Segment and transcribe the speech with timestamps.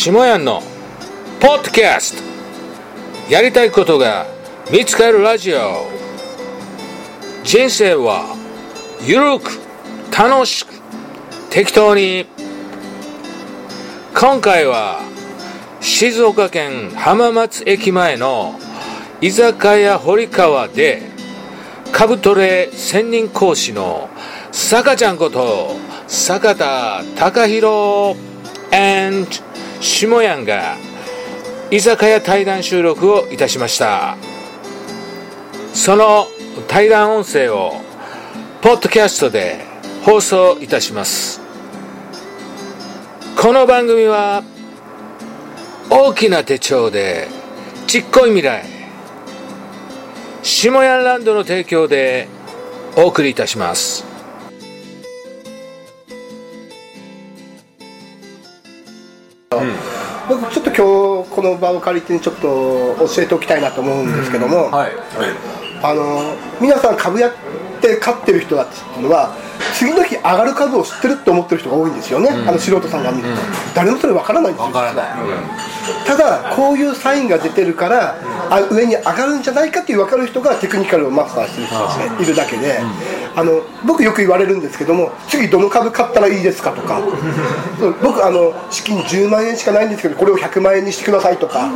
[0.00, 0.62] 下屋の
[1.40, 2.22] ポッドキャスト。
[3.32, 4.26] やりたいことが
[4.70, 5.88] 見つかるラジオ。
[7.42, 8.36] 人生は
[9.02, 9.50] ゆるく
[10.16, 10.72] 楽しく
[11.50, 12.26] 適当に。
[14.14, 15.00] 今回は
[15.80, 18.54] 静岡県浜松駅前の
[19.20, 21.02] 居酒屋堀川で
[21.90, 24.08] カブトレ専任講師の
[24.52, 25.74] 坂ちゃんこと
[26.06, 28.16] 坂田隆弘
[28.70, 29.47] and
[29.80, 30.76] 下やんが
[31.70, 34.16] 居酒屋対談収録をいたしました。
[35.74, 36.26] その
[36.66, 37.72] 対談音声を
[38.60, 39.64] ポッドキャストで
[40.02, 41.40] 放送いたします。
[43.36, 44.42] この番組は
[45.90, 47.28] 大きな手帳で
[47.86, 48.64] ちっこい未来
[50.42, 52.26] 下屋ランドの提供で
[52.96, 54.07] お送りいたします。
[60.78, 64.92] 今日この場を借りてちょっと教えておきたいなと思うんですけども、はい。
[65.82, 67.32] あの皆さん株やっ
[67.80, 69.34] て勝ってる人たちっていうのは
[69.74, 73.40] 次の日上がる株を知ってるって思ってる人が多いんですよね、あの素人さんが見ると、
[73.74, 74.66] 誰もそれ分からないんですよ。
[74.66, 75.06] わからない、
[76.06, 78.16] ただこういうサインが出てるから
[78.50, 82.80] あ上に上がるんじゃないかっていう分かる人がテクニカルをマスターしてる人たちがいるだけで、
[83.38, 87.00] あの僕よく言われるんですけども次どの株買ったらいいですかとか。
[88.02, 91.70] 僕あの資金10万円しかないんですけどこれを100万円にしてくださいとか、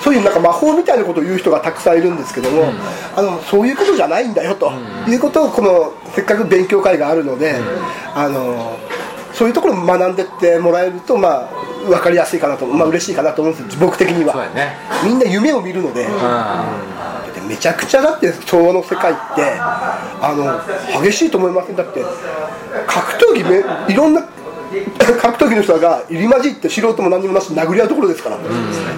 [0.00, 2.72] そういうなんか魔法みたいなことを言う人がたくさんいるんですけども、
[3.16, 4.70] あのそういうことじゃないんだよと、
[5.08, 7.56] いうことをこのせっかく勉強会があるので、
[8.14, 8.78] あの
[9.32, 11.48] そういうところを学んでってもらえるとまあ
[11.86, 14.48] 分かりやすいかなと、まあ嬉しいかなと思うんです僕的には。
[14.54, 14.76] ね。
[15.04, 16.08] みんな夢を見るので、で
[17.50, 19.20] めちゃくちゃだって昭和の世界って
[19.58, 21.76] あの激しいと思いません？
[21.76, 22.00] だって
[22.86, 24.22] 格闘技めいろんな
[25.20, 28.36] 格闘技の人が入り混じって素人も何にもなし殴り合うところですから、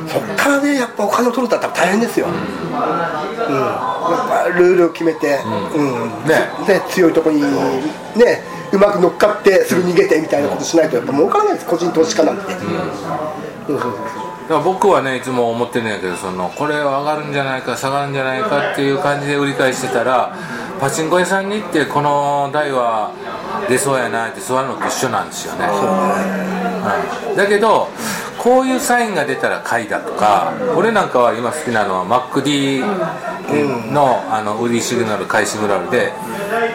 [0.07, 2.35] そっからねやっぱお金を取るとったら大変ですよ、うん。
[2.35, 5.39] やっぱルールを決めて、
[5.75, 5.95] うん。
[6.29, 6.51] ね。
[6.67, 11.67] で強いところにねうまく乗っかってすぐ逃げてみたいなことしないとやっぱ儲からないです。
[11.67, 12.61] 個人投資家なんて、そう
[13.69, 13.93] そうそう
[14.43, 20.37] だから僕はねいつも思ってるんやけどそのこれは上がるんじゃないか下がるんじゃないかっていう感じで売り買いしてたら
[20.81, 23.13] パチンコ屋さんに行ってこの台は
[23.69, 25.67] 出そうやなって座るのと一緒なんですよね、
[27.31, 27.37] うん。
[27.37, 27.89] だけど
[28.43, 32.81] こういうサインが出たら買いだとか俺なんかは今好きなのは MacD
[33.93, 36.13] のあの売りシグナル買いシグナルで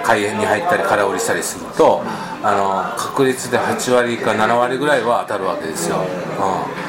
[0.05, 2.01] 買いに入ったり空売りしたりすると
[2.41, 6.05] あの確率で8割か7割ぐらいは当たるわけですよ、うん、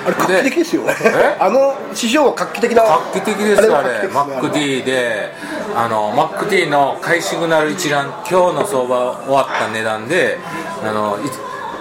[0.09, 0.95] あれ画期的ですよね。
[1.03, 1.37] え？
[1.39, 4.83] あの市場は画期的な画期的ですよあれは画期的ですね。
[4.83, 5.33] MacD で
[5.77, 10.39] あの MacD の買いシグナル一覧今日の相場終わった値段で
[10.83, 11.21] あのい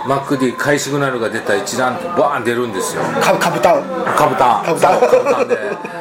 [0.08, 3.04] MacD 買いシグナルが出た一覧ってバーン出るんですよ。
[3.04, 3.84] か株単
[4.18, 5.58] 株単株単そう株単で。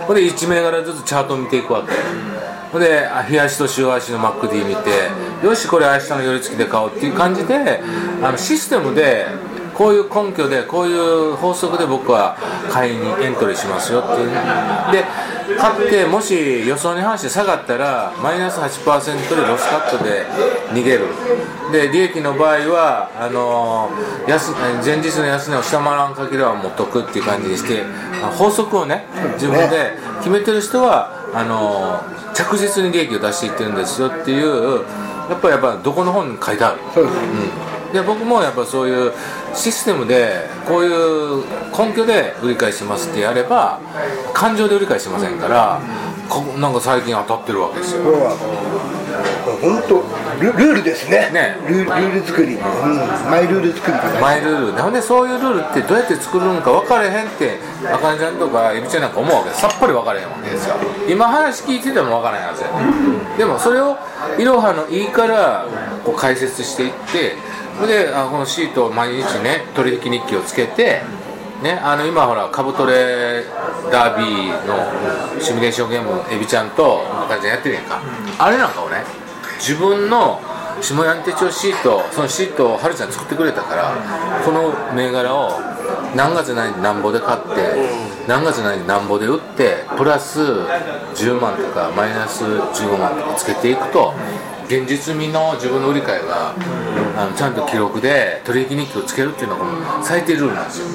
[0.07, 1.93] ほんで1銘柄ずつチャートを見ていくわけ。
[2.73, 4.91] ほんであ日足と週足の MacD 見て
[5.45, 7.81] よしこれ明日の寄り付きで買おうっていう感じで
[8.23, 9.27] あのシステムで
[9.77, 12.37] こういう根拠でこういう法則で僕は
[12.71, 14.31] 買いにエントリーしますよっていう。
[14.93, 15.05] で
[15.59, 20.25] 買ってもし予想に反して下がったらマイナス8%でロスカットで
[20.73, 21.07] 逃げる。
[21.73, 23.91] で利益の場合はあの
[24.27, 24.53] 安
[24.85, 27.83] 前日の安値を下回らん限りはもう得っていう感じにして
[28.23, 29.05] あ法則をね
[29.35, 32.01] 自分で決めてる人はあの
[32.35, 34.85] 着実に利益を出していってるんですよっていう
[35.29, 36.79] やっぱりやっぱどこの本に書いてある。
[36.95, 37.17] そうです。
[37.17, 37.51] うん、
[37.93, 39.13] で僕もやっぱそういう
[39.55, 41.45] システムでこういう
[41.77, 43.81] 根拠で売り買いしますってやれば
[44.35, 45.81] 感情で売り買いしませんから
[46.29, 48.03] こなんか最近当たってるわけですよ。
[49.63, 50.03] 本当
[50.41, 51.31] ルルールですね。
[51.33, 51.57] ね。
[51.69, 52.61] ルルール作り、うん、
[53.31, 54.75] マイルール作りマイルール。
[54.75, 57.59] なんでそういうルールってどうやって作るのか分かれへんって
[57.91, 60.75] あかねちゃんとかエビちゃんなんか思うわけさっぱり分かれへんわけですよ。
[61.09, 62.71] 今話聞いてても分からへんはずや
[63.39, 63.97] でもそれを
[64.39, 65.65] いろはのいいから
[66.05, 67.37] こう解説していって
[67.87, 71.03] であこのシートを毎日ね取引日記をつけて
[71.63, 73.45] ね、あの今ほら株トレ
[73.91, 78.01] ダービーのシミュレーションゲームエビちゃんと赤ちゃんやってるやんか、
[78.39, 79.05] あれなんかをね
[79.59, 80.39] 自分の
[80.83, 83.97] 下屋手帳シートそのシートをはるちゃん作ってくれたから
[84.45, 85.51] この銘柄を
[86.15, 87.47] 何月何日なんぼで買って
[88.29, 94.13] 何月何日なんぼで売ってプラス10万とかマイナス15万とかつけていくと
[94.68, 96.54] 現実味の自分の売り買いが
[97.16, 99.65] あのちゃんと記録で取引日記をつけるっていうのが
[100.03, 100.86] 最低ルールなんですよ。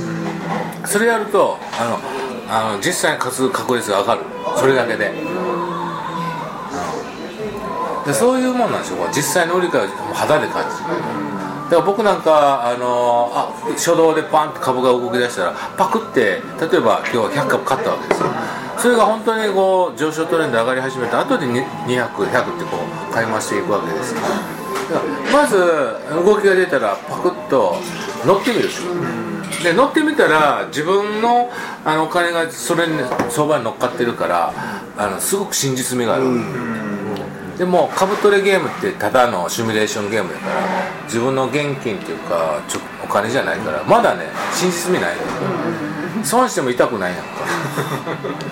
[0.86, 2.00] それやるとあの
[2.54, 4.22] あの実際に勝つ確率が上がる。
[4.58, 5.12] それだけで,、う
[8.02, 9.08] ん、でそういうもんなんですよ。
[9.14, 11.32] 実際の売り買いをもう肌で感じる。
[11.72, 18.28] から僕なんかあのあ初動でパンって株が動き出したらパクって例えば今日は100株買ったわけですよ
[18.82, 22.78] それが本当にこう上昇トレンド上がり始めた後で200100ってこ
[23.10, 24.16] う買い増していくわけです。
[24.16, 25.02] から
[25.32, 25.56] まず
[26.26, 27.76] 動きが出たらパクッと
[28.26, 28.70] 乗ってみる。
[29.64, 31.52] で乗ってみたら自分の
[31.86, 32.98] あのお金がそれに
[33.30, 34.52] 相場に乗っかってるから
[34.98, 36.24] あのすごく真実味がある、
[37.60, 40.54] でも株トレゲームってただのシミュレーションゲームだから
[41.04, 44.26] 自分の現金っていうかちょお金じゃないからまだね
[44.56, 45.16] 真実味ない。
[45.16, 47.30] の、損しても痛くないやんか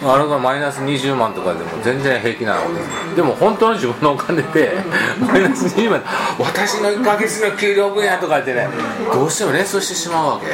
[0.05, 2.79] あれがマイナス20万とかでも全然平気なわけで。
[3.11, 4.73] すでも本当の自分のお金で
[5.19, 6.01] マイナス20万。
[6.39, 8.67] 私の1ヶ月の給料分やとか言ってね。
[9.13, 10.47] どうしても連想してしまうわけ。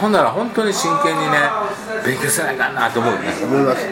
[0.00, 1.38] ほんなら本当に真剣にね
[2.04, 3.28] 勉強せないかんなと思うよね。
[3.44, 3.86] 思います。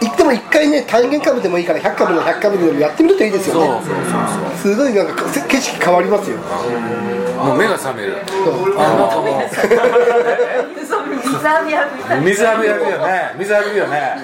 [0.00, 3.94] 言っても一回ね単元株でもいいから100株の100株でもやってみるといいですそうよねそう
[4.64, 4.74] そう。
[4.74, 6.36] すごいなんか景色変わりますよ。
[6.38, 8.16] そうもう目が覚める。
[8.44, 8.78] そう。
[8.78, 11.00] あなんかもうそう
[11.44, 12.20] 水浴び浴びた。
[12.20, 13.34] 水浴びやるよね。
[13.38, 14.16] 水浴びよね。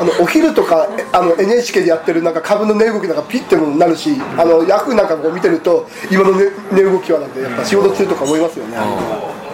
[0.00, 8.76] あのお昼とかえあの NHK でやってるなんか株の値動きなんかピッてもなるしあのヤフーなんかこう見てると今の値値動きはなんてやっぱ仕事中とか思いますよね、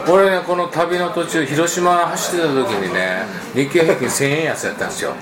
[0.09, 3.25] 俺ねこの旅の途中広島走ってた時にね
[3.55, 5.13] 日経平均1000円安やったんですよ。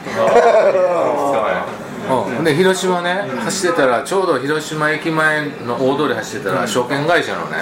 [2.06, 7.56] うん、で広島ね走ってたらちょうど広島駅前の大通り走ってたら証券会社のね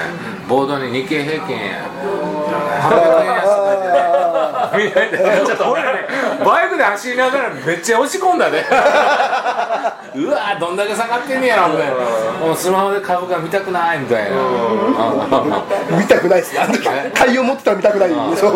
[0.48, 1.60] ボードに日経平均800
[3.22, 3.61] 円安
[4.76, 5.88] みたいなちょっと俺ね
[6.44, 8.64] バイクで走りながらめっちゃ押し込んだね。
[10.14, 11.94] うわどんだけ下がってんねやろみたいな。
[12.46, 14.36] もうスマホで株価見たくないみたいな。
[15.98, 16.54] 見たくないです。
[16.54, 18.52] ねあの時海洋持ってたら見たくないんでしょ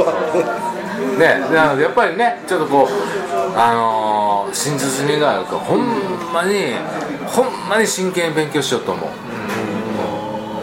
[1.18, 2.88] ね、なのでやっぱりねちょっとこう
[3.56, 5.78] あのー真実味があるとほん
[6.32, 6.74] まに
[7.26, 9.08] ほんまに真剣に勉強しようと思う、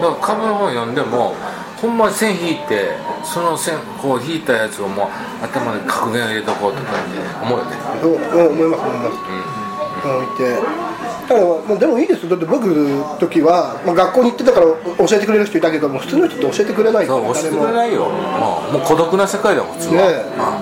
[0.01, 1.35] だから株の本読んでも
[1.83, 2.95] ほんま線引いて
[3.25, 5.07] その線こう引いたやつをもう
[5.43, 7.75] 頭に格言を入れとこうとかって思うよね。
[8.01, 8.83] そう思います。
[8.83, 10.93] 思います、うん、いて
[11.27, 11.35] だ
[11.67, 19.73] まあでもいいですだって僕の時は、まあ、学校に行ってたから教えてくれる人いたけども普通の人って教えてくれないそう教えてくれないよもうもう孤独な世界だもん。
[19.75, 20.07] 普通は、ね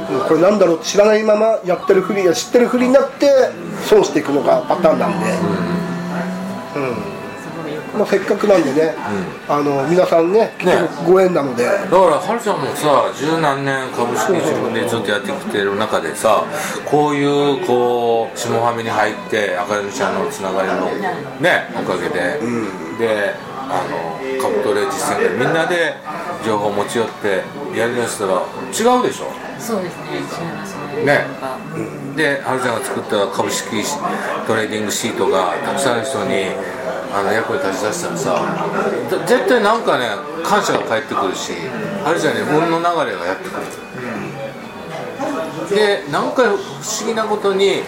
[0.10, 0.58] え、もうこれなん。
[0.58, 3.30] だろう知らないままやってるふりや知ってるふりになって
[3.86, 5.20] 損していくのがパターンなん。
[5.20, 5.26] で
[6.76, 7.11] うん、うん。
[7.94, 8.96] まあ、せっかくなんでね、
[9.50, 10.72] あの皆さんね来て
[11.06, 16.46] ご縁なので、だからはるちゃんもさ十何年株式自分でずっとやってきてる中でさ
[16.86, 20.88] こういうこう下ファミに入って赤柳ちゃんのつながりの
[21.42, 22.40] ねおかげで、
[22.98, 23.36] で
[23.68, 25.96] あの株トレ実践会みんなで
[26.46, 27.44] 情報を持ち寄って
[27.78, 28.42] やりだしたら
[28.72, 29.28] 違うでしょ？
[29.60, 30.24] そうですね違い
[30.56, 31.28] ますね。
[32.16, 33.70] ではるちゃんが作った株式
[34.48, 36.52] トレーディングシートがたくさんの人に
[37.14, 38.42] あの役に立ち出したらさ
[39.28, 40.08] 絶対なんかね
[40.44, 41.54] 感謝が返ってくるし
[42.06, 43.66] あれじゃね運の流れがやってくる
[45.76, 46.60] で何回不思
[47.06, 47.84] 議なことに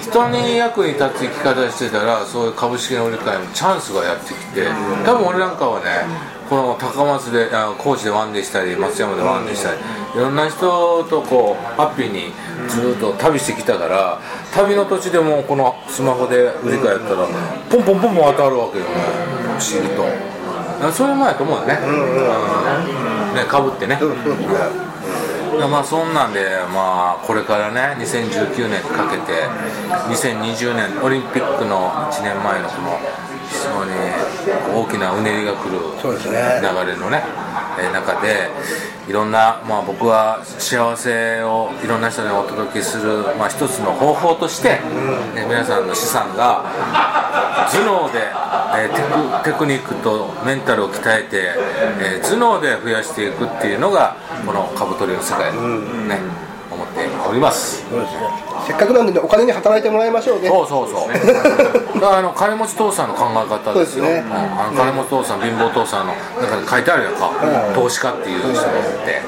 [0.00, 4.68] 人に役に立つ生き方してたらそういう株式の売り買いもチャンスがやってきて
[5.04, 6.06] 多分俺なんかはね
[6.48, 9.78] この高松であ高知でワンデーしたり松山でワンデーしたり
[10.14, 12.32] いろんな人とこうハッピーに
[12.68, 14.20] ずっと旅してきたから
[14.54, 17.28] 旅の途中でもこのスマホで売り買いやったら
[17.70, 18.90] ポンポンポンポン当たるわけよね。
[19.58, 20.02] 不思議と。
[20.78, 23.98] だからそれもやと思うよね,、うん、ね株ってね、
[25.68, 29.48] まあそんなんで、まあ、これからね2019年にかけて
[30.06, 32.98] 2020年オリンピックの1年前のこの
[33.50, 33.90] 非常に
[34.74, 36.60] 大きなうねりが来るそうですね。
[36.62, 37.22] 流れのね、
[37.80, 38.50] えー中で
[39.08, 44.78] いろんな、まあ、僕は幸せをいろんな人にお届けする、まあ、一つの方法として、
[45.34, 48.18] えー皆さんの資産が頭脳で、
[48.76, 51.54] えーテクニックとメンタルを鍛えて、
[52.00, 56.18] えー頭脳で増やしていくっていうのがこの株取りの世界だとね、
[56.70, 57.84] 思っております。
[58.68, 60.48] せっかくなんでねお金に働いてもらいましょうね。
[60.48, 61.08] そうそうそう。
[62.04, 64.04] あの金持ち父さんの考え方ですよ。
[64.04, 64.18] そうん。
[64.18, 67.30] あの金持ち父さん、貧乏父さんの中に書いてあるやんか。
[67.74, 68.64] 投資家っていう人がっ
[69.06, 69.22] て。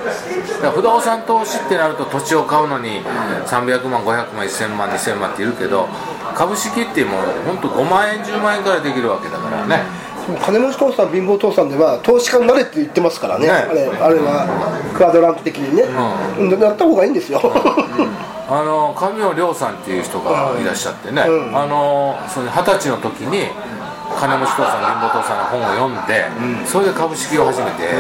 [0.53, 3.03] だから不動産投資ってなると土地を買うのに
[3.47, 5.89] 300万、500万、1000万、2000万っているけど、
[6.35, 10.11] 株式ってもう本当5万円、10万円からできるわけだからね。
[10.39, 13.47] 金持ち父さん貧乏父さんでは投資家になれって言ってますからね。
[13.47, 13.53] ね。
[13.53, 15.83] あれあれはクアドラント的にね、
[16.39, 17.41] うん、やった方がいいんですよ
[18.51, 20.65] あの上尾亮さんっていう人がい。
[20.65, 21.57] らっしゃってね、うん。
[21.57, 23.47] あのその二十歳の時に
[24.19, 26.27] 金持ち父さん貧乏父さんの本を読んで、
[26.67, 27.95] それで株式を始めて、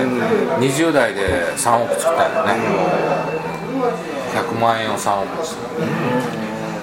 [0.59, 2.55] 20代で3億作ったんだよね、
[4.35, 6.40] 100万円を3億にした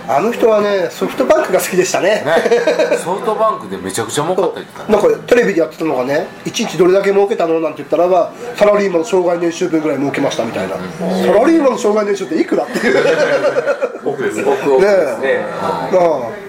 [0.07, 2.23] あの人はねソフトバンクが好きでしたね。
[2.25, 2.97] ね。
[2.97, 4.93] ソフトバンクでめちゃくちゃ儲かった言ってたね。
[4.93, 12.93] なんかテレビでやってたのがね1日どれだけ儲けたのなんて言ったらばサラリーマンの障害年収分ぐらい儲けましたみたいな、サラリーマンの障害年収っていくらっていう。
[12.93, 15.45] ね僕です僕をですね。
[15.91, 16.47] まあ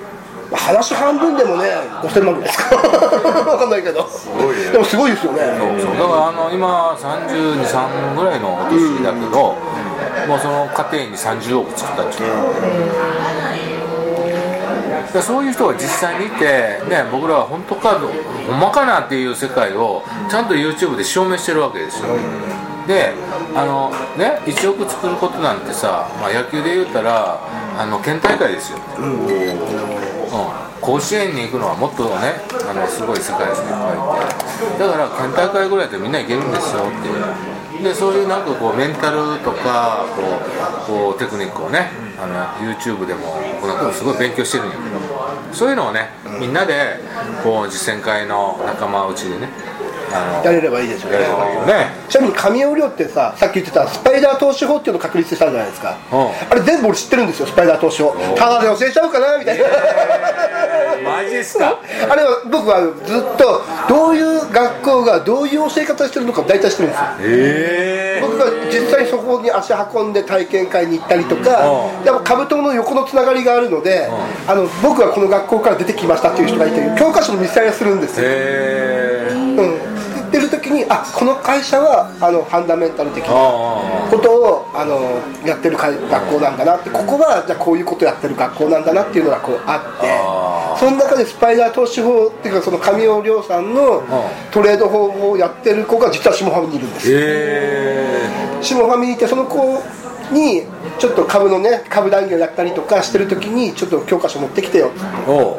[0.57, 1.69] 話半分でもね
[2.03, 2.77] 5000万ぐらいですか。
[3.45, 4.09] 分かんないけど。
[4.73, 5.41] でもすごいですよね。
[5.79, 9.57] そうだからあの今323ぐらいのお年だけど、
[10.29, 12.29] もうその家庭に30億作ったんですよ
[15.13, 22.09] でそういう人が実際にいて、ね、僕らは本当かほんまかなっていう世界をちゃんと YouTube で証明してるわけですよ。
[22.87, 23.13] で
[23.55, 27.41] あのね1億作ることなんてさ、まあ、野球で言ったら
[27.79, 29.59] あの県大会ですよ、うん。
[30.81, 34.79] 甲子園に行くのはもっとねあのすごい世界ですねいっぱいいて。
[34.79, 40.23] だから県大会ぐらいでみんな行けるんですよってでそういうなんかこうメンタルとかこ
[40.89, 42.35] うこうテクニックをねあの
[42.75, 46.09] YouTube でも僕なんかすごい勉強してるんやけどそういうのをね
[46.41, 46.99] みんなで
[47.45, 49.49] こう実践会の仲間内でね
[50.11, 51.17] あのやれればいいですよね。
[51.17, 51.91] やれればいいよね。
[52.09, 56.29] ちなみに神尾量ってささっき言ってたスパイダー投資法っていうのを確立したじゃないですか、うん。
[56.51, 58.15] あれ全部俺知ってるんですよスパイダー投資法。
[58.35, 59.65] ただで教えちゃおうかなみたいな。
[61.05, 61.77] マジですか？
[62.09, 67.07] あれは僕はずっとどういう学校がどういう教え方してるのか大体知ってるんですよ。
[67.21, 72.05] え僕が実際そこに足運んで体験会に行ったりとかうん。
[72.05, 74.09] やっぱカブトの横のつながりがあるので
[74.47, 78.29] あの僕はこの学校から出てきましたっていう人がいて教科書の見せ合いをするんですよ、
[80.71, 94.03] にあこの会社はあのファンダメンタル的なあことをあのやってるか学校なんだなってここはじゃあこういうことやってる学校なんだなっていうのがこうあってあその中でスパイダー投資法っていうかその神尾亮さんの
[94.51, 98.29] トレード方法をやってる子が実は下ファミにいるんですえ。
[98.63, 99.83] 下ファミにいてその子
[100.33, 100.65] に
[100.99, 104.91] ちょっと株のね株談義をやったりとかしてる時にちょっと教科書持ってきてよ。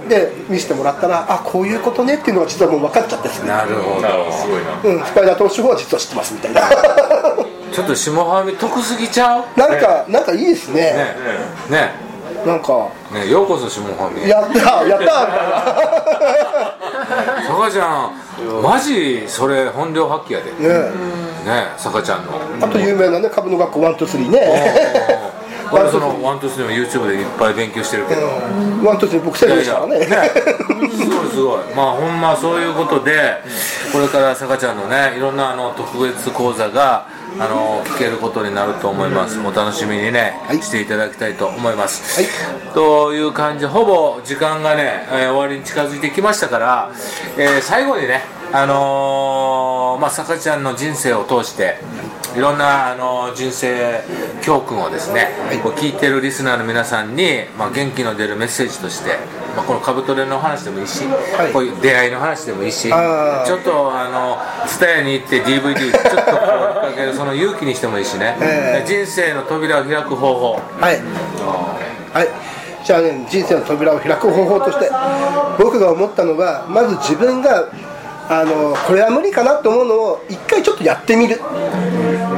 [0.08, 4.02] で見せてもらったらあこういうことねっていうのが実はもう分かっちゃってですねなるほど。
[4.02, 4.32] なるほど。
[4.32, 5.00] すごいな。
[5.00, 6.62] うん、スパイダー投資法は実は知ってますみたいな。
[7.72, 9.44] ちょっと下ファミ得すぎちゃう？
[9.56, 10.82] なんか、なんかいいですね。
[10.82, 11.16] ね。
[11.70, 11.92] ね。
[12.46, 12.88] なんか。
[13.14, 15.06] ねようこそ下ファミやったやった。
[15.06, 15.14] みたいな
[17.48, 18.12] さかちゃん
[18.62, 20.52] マジそれ本領発揮やで。
[20.52, 20.92] ね
[21.46, 22.32] ねさかちゃんの。
[22.62, 24.40] あと有名なね株の学校ワントスリーね。
[25.72, 28.22] 俺そのワントスリーも YouTube でいっぱい勉強してるけど。
[28.22, 28.84] うん。
[28.84, 30.06] ワントスリー僕世代でしたからね。
[30.06, 31.76] すごいすごい。
[31.76, 33.38] まあほんまそういうことで
[33.94, 37.06] これからさかちゃんのねいろんなあの特別講座が
[37.40, 39.40] あの聞けることになると思います。
[39.40, 40.62] お楽しみにね、はい。
[40.64, 42.74] していただきたいと思います、はい。
[42.74, 43.60] という感じ。
[43.60, 46.92] でほぼ時間がね、えー終わりに近づいてきましたから、
[47.38, 51.78] えー最後にねあのーまあさかちゃんの人生を通して
[52.36, 54.02] いろんな、あのー人生
[54.42, 55.28] 教訓をですね、
[55.64, 59.18] こう聞いてるリスナーの皆さんに、まあ、元気の出るメッセージとして、
[59.56, 61.54] まあ、このカブトレの話でもいいし、い。
[61.54, 64.38] こういう出会いの話でもいいしちょっとあの
[64.68, 66.16] 蔦屋に行って DVD ちょっとこう
[66.82, 68.88] かけるその勇気にしてもいいしね、ええ。
[68.88, 70.54] 人生の扉を開く方法。
[70.80, 71.02] はい。
[72.14, 72.28] はい。
[72.86, 74.90] じゃあね人生の扉を開く方法として
[75.60, 77.70] 僕が思ったのはまず自分が
[78.30, 81.42] あのこれは無理かなと思うのを一回ちょっとやってみる。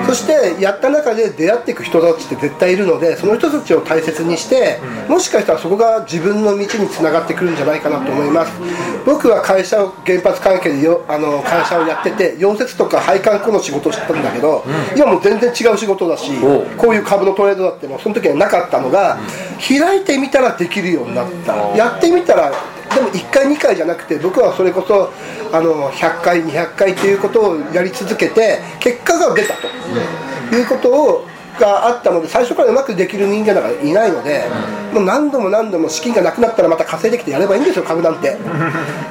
[0.08, 8.52] そしてやった中で出会っていく人たちって絶対いるのでその人たちを大切にしてもしかしたらそこが自分の道につながってくるんじゃないかなと思います。
[9.06, 16.32] 僕は会社を原発関係でよあの会社をやってて溶接とか配管工の仕事をしてたんだけど、今もう全然違う仕事だし
[16.78, 19.18] こういう株のトレードだってもその時はなかったのが、
[19.66, 21.56] 開いてみたらできるようになった。
[21.78, 22.52] やってみたら
[22.96, 25.12] でも1回2回じゃなくて僕はそれこそ
[25.56, 29.68] あの100回200回っていうことをやり続けて結果が出たと。
[30.56, 31.28] いうことを
[31.60, 34.44] があったので最初からうまくできる人間なんかいないので、
[34.94, 38.38] もう何度も何度も資金がなくなったらまた稼いできてやればいいんですよ株なんて。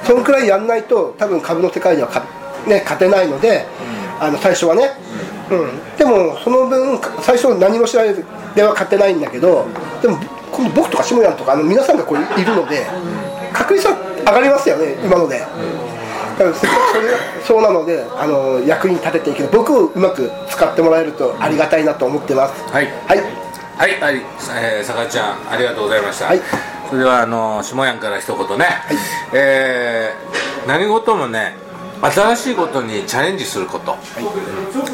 [0.04, 2.20] そのくらいやんないと多分株の世界ではか、
[2.66, 3.66] ね、勝てないので、
[4.18, 4.90] あの最初はね、
[5.50, 8.14] うん、でもその分最初何も知らない
[8.54, 9.66] では勝てないんだけど
[10.02, 10.18] でも
[10.52, 12.86] 今度僕とか下山とかあの皆さんがこういるので
[13.52, 15.38] 確率は上がりますよね今ので。
[15.38, 23.18] だからせっかくそれがそうなのであの役に立てていける僕をうまく使ってもらえるとありがたいなと思ってますはいはい
[23.76, 26.26] はい、はい、えー、さかちゃん、ありがとうございました。
[26.26, 26.40] はい
[26.90, 28.66] それでは、あの、下やんから一言ね。
[29.32, 31.56] えー何事もね、
[32.02, 33.96] 新しいことにチャレンジすること。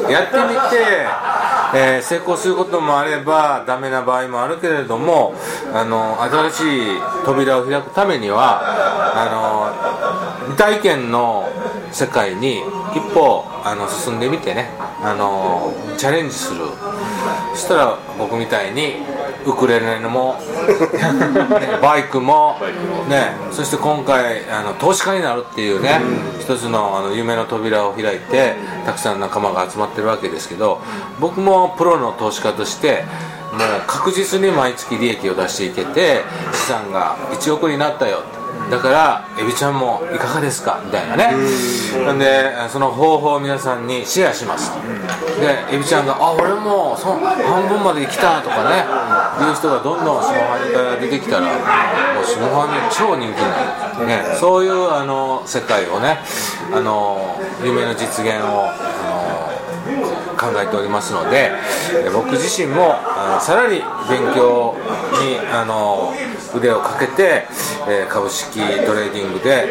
[0.09, 1.05] やってみて、
[1.73, 5.33] えー成功することもあれば、ダメな場合もあるけれども、
[5.73, 6.61] あの、新し
[6.95, 8.61] い扉を開くためには、
[9.15, 11.49] あの、未体験の
[11.91, 12.61] 世界に
[12.93, 14.69] 一歩あの進んでみてね
[15.01, 16.65] あのチャレンジする。
[17.53, 18.95] そしたら僕みたいに
[19.45, 20.39] ウクレレも、
[21.59, 22.59] ねバイクも、
[23.07, 26.01] ね、そして今回あの投資家になるっていうね、
[26.39, 30.81] 一つのあの夢の扉を開いてたくさん仲間が集まってるわけですけど
[31.19, 33.05] 僕もプロの投資家として
[33.51, 36.21] もう確実に毎月利益を出していけて
[36.53, 38.23] 資産が1億になったよ
[38.69, 40.81] だからエビちゃんもいかがですか？
[40.83, 41.33] みたいなね。
[42.05, 44.71] なんでその方法を皆さんにシェアします。
[45.39, 48.85] でエビちゃんが「あ俺もその半分まで来た」とかね
[49.45, 51.49] いう人がどんどん下半身から出てきたらも
[52.21, 56.19] う下半身超人気になる、ね、そういうあの世界をね
[56.73, 58.67] あの夢の実現を
[60.37, 61.51] 考えておりますので
[61.93, 62.95] え僕自身も
[63.39, 64.75] さらに勉強
[65.21, 66.13] にあの
[66.55, 67.47] 腕をかけて、
[67.89, 69.67] えー株式トレーディングで、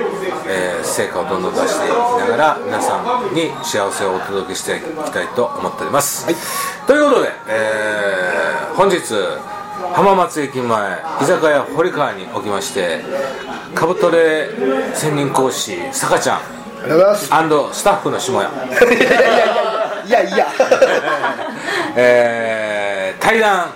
[0.48, 6.26] えー成果をどんどん出していきながら皆さんに幸せをお届けしていきたいと思っております、
[6.86, 8.98] ということで、えー本日
[9.94, 13.00] 浜松駅前居酒屋堀川におきまして
[13.74, 14.50] カブトレ
[14.94, 16.40] 専任講師さかちゃんあ
[16.84, 17.80] りがとうございます。
[17.80, 18.50] スタッフの下屋。
[20.06, 20.46] い やいやいやいやいや。
[21.96, 23.66] えー対談、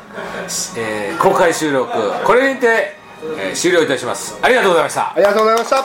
[0.76, 1.92] えー公開収録
[2.25, 2.97] これにて、
[3.38, 4.38] えー終了いたします。
[4.42, 5.12] ありがとうございました。
[5.12, 5.85] ありがとうございました。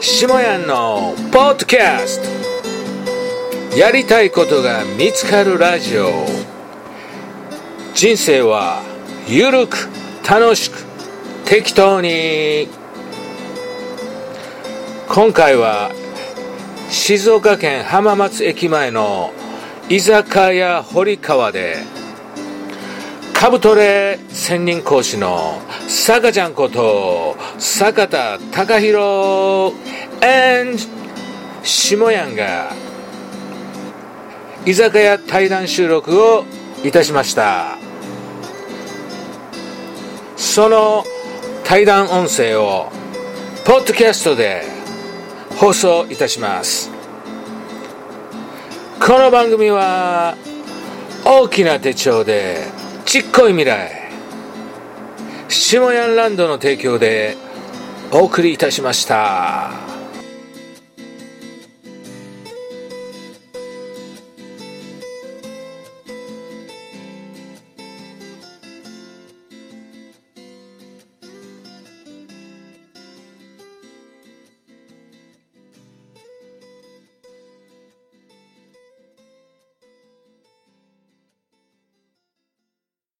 [0.00, 2.20] 下屋のポッドキャス
[3.70, 3.76] ト。
[3.76, 6.10] やりたいことが見つかるラジオ。
[7.94, 8.82] 人生は
[9.28, 9.76] ゆるく
[10.28, 10.84] 楽しく
[11.44, 12.68] 適当に
[15.16, 15.92] 今回は
[16.90, 19.32] 静岡県浜松駅前の
[19.88, 21.76] 居酒屋堀川で
[23.32, 25.58] カブトレ専任講師の
[25.88, 29.74] 坂ちゃんこと坂田隆弘
[30.20, 30.78] and
[31.62, 32.72] 下やんが
[34.66, 36.44] 居酒屋対談収録を
[36.84, 37.78] いたしました。
[40.36, 41.04] その
[41.64, 42.90] 対談音声を
[43.64, 44.75] ポッドキャストで
[45.58, 46.90] 放送いたします
[49.00, 50.36] この番組は
[51.24, 52.66] 大きな手帳で
[53.04, 54.06] ちっこい未来
[55.48, 57.36] 下ヤンランドの提供で
[58.12, 59.85] お送りいたしました。